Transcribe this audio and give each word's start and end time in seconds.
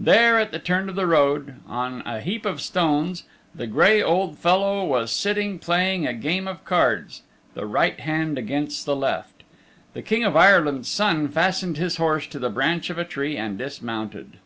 There 0.00 0.36
at 0.40 0.50
the 0.50 0.58
turn 0.58 0.88
of 0.88 0.96
the 0.96 1.06
road, 1.06 1.60
on 1.68 2.02
a 2.04 2.20
heap 2.20 2.44
of 2.44 2.60
stones, 2.60 3.22
the 3.54 3.68
gray 3.68 4.02
old 4.02 4.36
fellow 4.36 4.84
was 4.84 5.12
sitting 5.12 5.60
playing 5.60 6.08
a 6.08 6.12
game 6.12 6.48
of 6.48 6.64
cards, 6.64 7.22
the 7.54 7.66
right 7.66 8.00
hand 8.00 8.36
against 8.36 8.84
the 8.84 8.96
left. 8.96 9.44
The 9.94 10.02
King 10.02 10.24
of 10.24 10.34
Ireland's 10.36 10.88
Son 10.88 11.28
fastened 11.28 11.76
his 11.76 11.98
horse 11.98 12.26
to 12.26 12.40
the 12.40 12.50
branch 12.50 12.90
of 12.90 12.98
a 12.98 13.04
tree 13.04 13.36
and 13.36 13.56
dismounted. 13.56 14.38